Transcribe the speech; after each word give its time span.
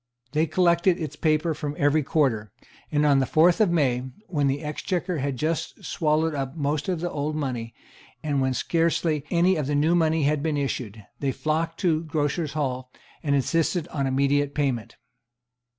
They 0.31 0.47
collected 0.47 0.99
its 0.99 1.15
paper 1.15 1.53
from 1.53 1.75
every 1.77 2.01
quarter; 2.01 2.51
and 2.91 3.05
on 3.05 3.19
the 3.19 3.27
fourth 3.27 3.61
of 3.61 3.69
May, 3.69 4.01
when 4.25 4.47
the 4.47 4.63
Exchequer 4.63 5.19
had 5.19 5.37
just 5.37 5.85
swallowed 5.85 6.33
up 6.33 6.55
most 6.57 6.89
of 6.89 7.01
the 7.01 7.11
old 7.11 7.35
money, 7.35 7.75
and 8.23 8.41
when 8.41 8.55
scarcely 8.55 9.23
any 9.29 9.57
of 9.57 9.67
the 9.67 9.75
new 9.75 9.93
money 9.93 10.23
had 10.23 10.41
been 10.41 10.57
issued, 10.57 11.05
they 11.19 11.31
flocked 11.31 11.79
to 11.81 12.01
Grocers' 12.03 12.53
Hall, 12.53 12.89
and 13.21 13.35
insisted 13.35 13.87
on 13.89 14.07
immediate 14.07 14.55
payment. 14.55 14.95